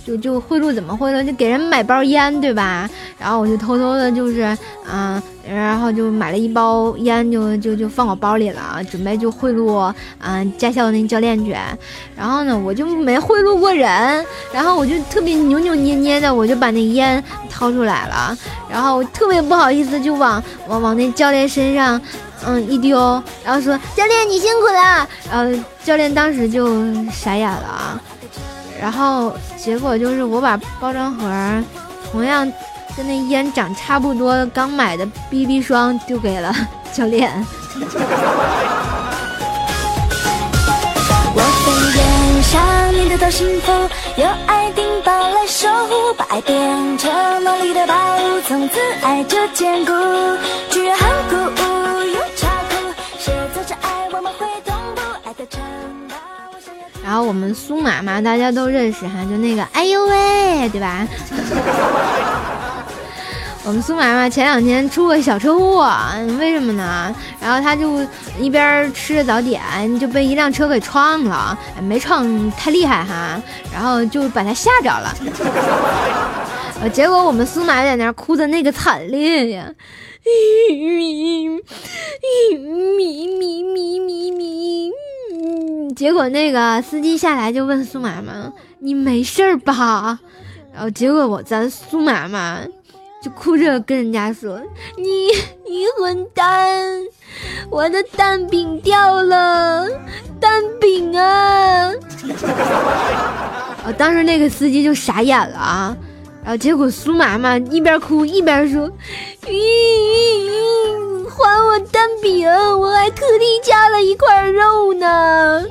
[0.07, 1.25] 就就贿赂怎么贿赂？
[1.25, 2.89] 就给人买包烟对吧？
[3.19, 4.57] 然后我就偷偷的，就是
[4.93, 5.23] 嗯。
[5.49, 11.57] 然后就买了一包烟，就就就放我包里了，准备就贿赂嗯驾校的那教练去。
[12.17, 18.37] 然后呢，我就没贿赂过人，然后我就特别扭扭捏捏的，我就把那烟掏出来了，
[18.71, 22.01] 然后特别不好意思，就往往往那教练身上
[22.45, 22.99] 嗯一丢，
[23.45, 25.09] 然后说教练你辛苦了。
[25.31, 28.01] 然后教练当时就傻眼了，
[28.81, 31.65] 然后结果就是我把包装盒
[32.13, 32.51] 同样。
[32.99, 36.53] 跟那烟长差不多，刚买的 BB 霜丢给了
[36.93, 37.33] 教练。
[41.33, 42.61] 我飞檐上，
[42.93, 43.71] 你得到幸福，
[44.17, 47.09] 有爱丁堡来守护，把爱变成
[47.45, 49.93] 浓丽的宝物，从此爱就坚固。
[50.69, 51.37] 巨人很酷，
[52.03, 52.75] 又超酷，
[53.17, 55.61] 谁走着爱，我们会同步爱的城
[56.09, 56.17] 堡。
[57.05, 61.07] 然后我们苏妈妈大家都认识哈，就那个哎呦喂，对吧？
[63.69, 65.93] 我们苏妈妈前两天出个小车祸，
[66.39, 67.15] 为什么呢？
[67.39, 68.01] 然后她就
[68.41, 69.61] 一边吃着早点，
[70.01, 73.39] 就被一辆车给撞了，没撞太厉害哈，
[73.71, 75.15] 然后就把她吓着了。
[76.95, 79.71] 结果我们苏妈在那哭的那个惨烈呀，
[80.71, 84.91] 咪咪咪咪咪咪，
[85.95, 88.51] 结果那个司机下来就问苏妈妈
[88.81, 90.19] ：“你没事吧？”
[90.73, 92.61] 然后结果我咱苏妈妈。
[93.21, 94.61] 就哭着跟人家说
[94.97, 95.29] ：“你
[95.69, 97.03] 你混蛋，
[97.69, 99.89] 我的蛋饼掉了，
[100.41, 101.91] 蛋饼啊！”
[103.85, 105.97] 啊， 当时那个司机就傻眼了啊，
[106.45, 108.89] 然后结果苏妈妈一边哭一边说
[109.47, 112.49] ：“嗯，还我蛋饼，
[112.79, 115.65] 我还特地加了一块肉呢。”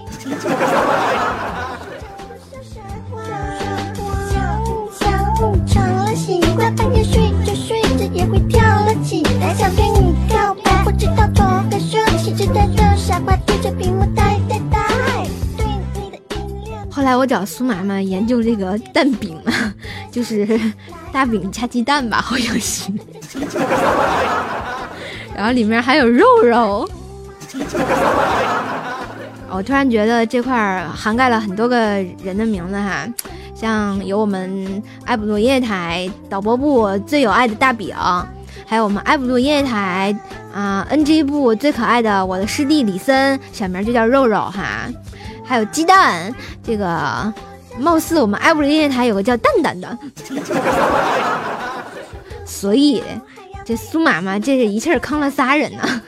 [16.89, 19.71] 后来我找苏妈妈研究这个蛋饼啊，
[20.11, 20.59] 就是
[21.11, 22.91] 大饼加鸡蛋吧，好像是。
[25.35, 26.89] 然后里面还有肉肉。
[29.49, 31.77] 我突然觉得这块涵盖了很多个
[32.23, 33.07] 人的名字哈。
[33.59, 37.95] 像有我们爱普多音乐台导播部最有爱的大饼，
[38.67, 40.15] 还有我们爱普多音乐台
[40.53, 44.87] 啊 NG 部最可爱的我的师弟李森，小名就叫肉肉哈，
[45.43, 46.31] 还有鸡蛋，
[46.63, 47.33] 这个
[47.79, 49.97] 貌似我们爱普多音乐台有个叫蛋蛋的，
[52.45, 53.01] 所以
[53.65, 56.01] 这苏妈妈这是一气儿坑了仨人呢。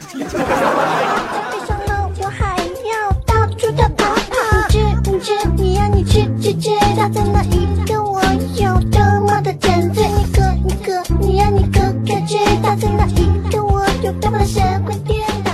[6.49, 8.19] 感觉他在哪一个我
[8.55, 15.51] 有多么的沉醉，你可你可你呀你可感觉他在哪一个我有多么的神魂颠倒。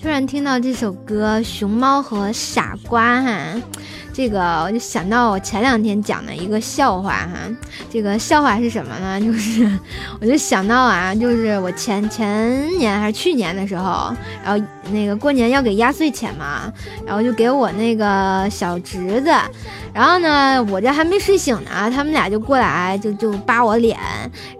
[0.00, 3.60] 突然听到这首歌《熊猫和傻瓜》哈。
[4.12, 7.30] 这个我就想到我前两天讲的一个笑话哈，
[7.90, 9.18] 这个笑话是什么呢？
[9.24, 9.66] 就是
[10.20, 16.70] 我就想到啊，就是我前前年还是去年的时候，然后那个过年要给压岁钱嘛，
[17.06, 19.32] 然后就给我那个小侄子，
[19.94, 23.98] 然后呢，我这还没睡醒呢，他们俩就过来就就扒我脸，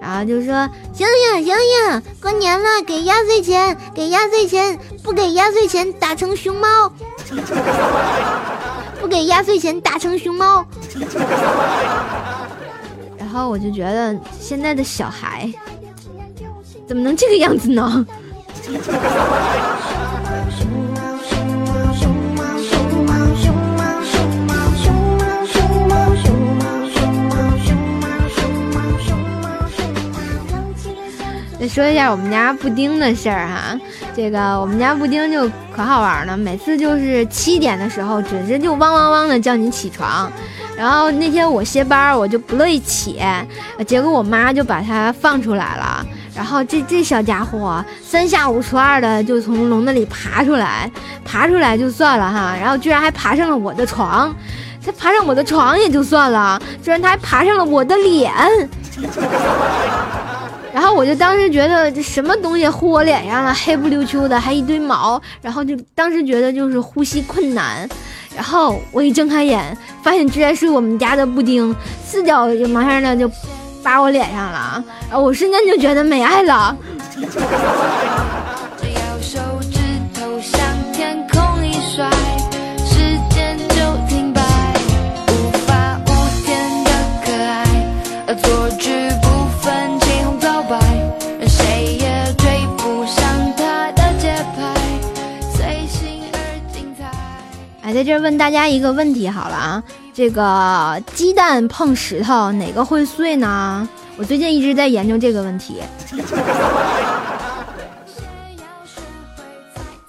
[0.00, 6.90] 然后就说醒醒醒醒，过年了给压岁钱，给压岁钱，不给压岁钱打成熊猫。
[9.02, 10.64] 不给压岁钱打成熊猫，
[13.18, 15.52] 然后我就觉得现在的小孩
[16.86, 18.06] 怎么能这个样子呢？
[31.62, 33.78] 再说一下我们家布丁的事儿哈，
[34.16, 40.28] 这个我们家布丁就可好玩了，每次就是七点的时候，准时就汪汪汪的叫你起床。
[40.76, 43.22] 然后那天我歇班，我就不乐意起，
[43.86, 46.04] 结果我妈就把它放出来了。
[46.34, 50.90] 然后这这小家伙三下五除二的就从笼子里爬出来，
[51.24, 54.34] 爬出来就算了哈，然后居然还爬上了我的床。
[54.84, 58.32] 他爬上我的床也就算了，居然他还爬上了我的脸。
[60.72, 65.20] 然后我就当时觉得这什么东西糊我脸上了，黑不溜秋的，还一堆毛。
[65.42, 67.88] 然后就当时觉得就是呼吸困难。
[68.34, 71.74] 然后我一睁开眼，发现居然是我们家的布丁，
[72.06, 73.30] 四脚就麻上的就
[73.82, 74.82] 扒我脸上了。
[75.10, 76.74] 然后我瞬间就觉得没爱了。
[98.02, 99.82] 在这问大家一个问题好了啊，
[100.12, 103.88] 这个鸡蛋碰石头哪个会碎呢？
[104.16, 105.76] 我最近一直在研究这个问题。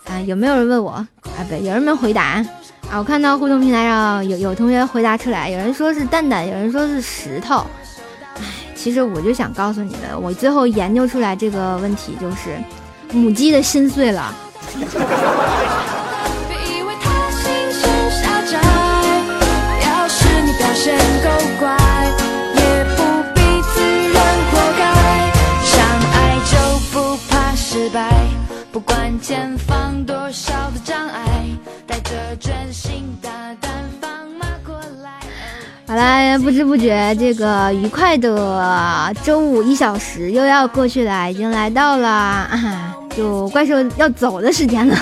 [0.06, 0.90] 啊， 有没有人问我？
[0.94, 1.08] 啊，
[1.48, 2.44] 不，有人没回答
[2.90, 2.98] 啊。
[2.98, 7.64] 我看到互动平台上有有同学回答出来，有人说是蛋蛋，有人说是石头。
[8.38, 8.42] 唉，
[8.74, 12.58] 其实我就想告诉你们，我最后研究出来这个问题就是
[13.12, 14.34] 母鸡的心碎了。
[29.24, 31.46] 前方多少的障碍，
[31.88, 32.12] 带着
[32.42, 33.30] 真心大
[33.62, 33.72] 胆
[34.02, 35.12] 放马过来。
[35.88, 44.98] 好啦，不知不觉这个愉快的周五一小时又要过去了，已经来到了啊， 就怪兽要走的时间了。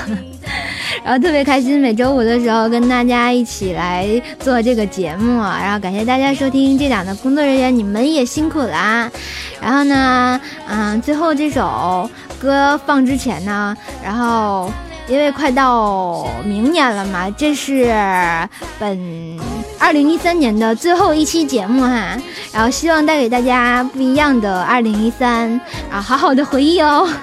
[1.03, 4.07] 然后特别开心，每周五的时候跟大家一起来
[4.38, 9.09] 做这个节目，然后感谢大家收听这档的工作人员，你们也辛苦啦。
[9.59, 12.07] 然后呢，嗯，最后这首。
[12.42, 14.72] 歌放之前呢，然后
[15.08, 17.86] 因为快到明年了嘛，这是
[18.80, 19.39] 本
[19.80, 22.18] 二零一三年的最后一期节目哈，
[22.52, 25.60] 然后希望带给大家不一样的二零一三
[25.92, 27.08] 啊，好好的回忆哦。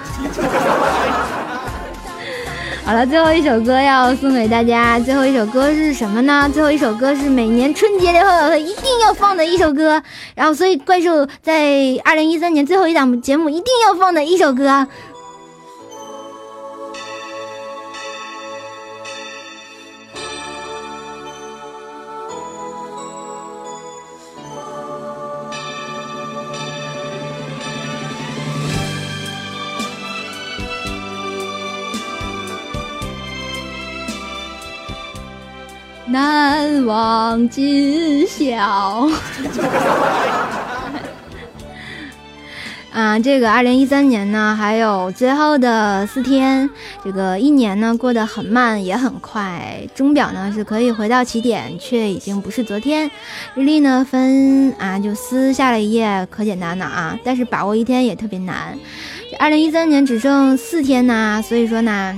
[2.85, 6.49] 好了，最后一首歌要送给大家，最后一首歌是什么呢？
[6.51, 10.01] 最后一首歌是每年春节的时候一定要放的一首歌，
[10.33, 14.87] 然后所以怪兽在二零一三年最后一档节目一定要放的一首歌。
[36.89, 39.07] 望今宵。
[42.91, 46.67] 啊，这个二零一三年呢，还有最后的四天，
[47.05, 49.79] 这个一年呢过得很慢也很快。
[49.93, 53.09] 钟表呢是可以回到起点，却已经不是昨天。
[53.53, 58.75] 日历呢分啊，就撕下了一页，可简单了啊，但是把握一天也特别难。
[59.37, 62.17] 二零一三年只剩四天呢，所以说呢，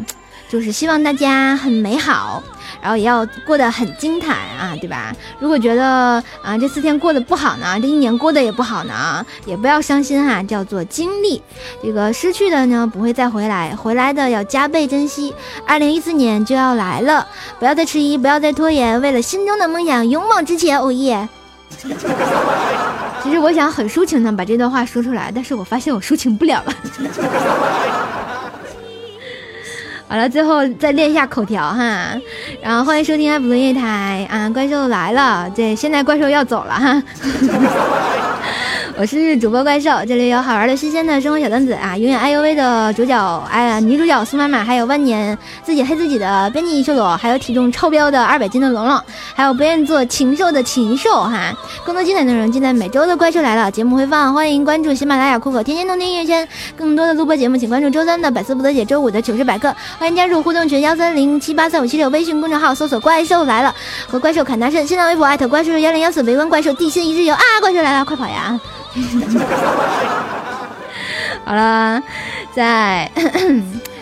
[0.49, 2.41] 就是希望大家很美好。
[2.81, 5.13] 然后也要过得很精彩啊，对吧？
[5.39, 11.41] 如果觉得啊这四天过得不好呢，这一年过得也不好呢，也不要伤心哈，叫做经历。
[11.83, 15.33] 这个失去的呢不会再回来，回来的要加倍珍惜。
[15.67, 17.27] 二零一四年就要来了，
[17.59, 20.79] 不要再迟疑，不要再拖延，为了心中的梦想勇往直前。
[20.79, 21.29] 哦耶！
[23.23, 26.73] 其实我想很抒情的把这段话说出来，但是我发现我抒情不了了。
[30.11, 32.19] 好了，最后再练一下口条哈，
[32.61, 37.01] 然后欢迎收听爱普伦夜台啊，怪兽来了，对，现在怪兽要走了哈。
[38.97, 41.97] 我是主播怪兽，这里有好玩的、新鲜的生活小段子啊！
[41.97, 49.01] 永远爱呦喂的主角哎呀，女主角苏妈妈，还有万年自己黑自己的编辑秀罗，还有体重超标的二百斤的龙龙，
[49.33, 51.53] 还有不愿意做禽兽的禽兽哈！
[51.85, 63.73] 更多精彩内容尽在每周的怪兽来了节目回放，欢迎关注喜马拉雅酷狗天天动听音乐圈，更多的录播节目请关注周三的百思不得解，周五的糗事百科，欢迎加入互动群幺三零七八三五七六，微信公众号搜索怪兽来了
[64.07, 67.41] 和怪兽侃大圣，新浪微博艾特怪兽幺零幺四，围观怪兽地心一日游啊！
[67.61, 68.59] 怪兽来了，快跑呀！
[71.45, 72.03] 好了，
[72.53, 73.09] 在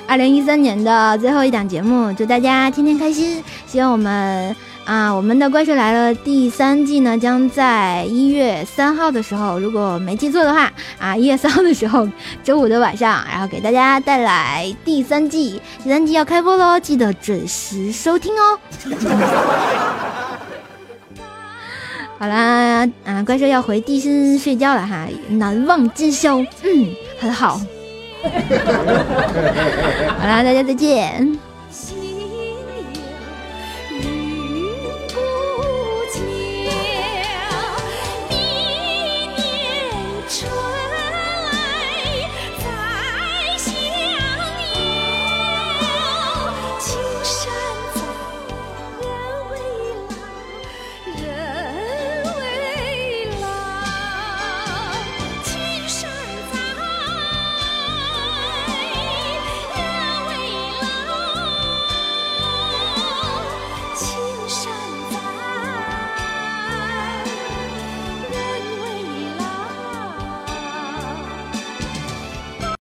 [0.08, 3.44] 二零一三年的最后一档节目，祝大家天天开心！
[3.68, 12.10] 希望我们啊，我们的《怪兽来了》第三季呢，将在一月三号的时候，如果没记错的话，啊，一月三号的时候，
[12.44, 15.62] 周五的晚上，然后给大家带来第三季。
[15.84, 18.58] 第三季要开播喽，记得准时收听哦。
[22.20, 27.62] 好啦，啊，怪兽要回地心睡觉了哈，难忘今宵，嗯，很好。
[30.20, 31.40] 好啦，大家再见。